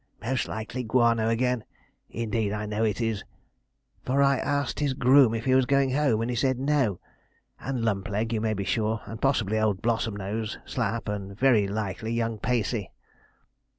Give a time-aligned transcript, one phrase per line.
[0.19, 1.63] 'Most likely Guano again;
[2.09, 3.23] indeed, I know he is,
[4.03, 6.99] for I asked his groom if he was going home, and he said no;
[7.59, 12.39] and Lumpleg, you may be sure, and possibly old Blossomnose, Slapp, and, very likely, young
[12.39, 12.89] Pacey.'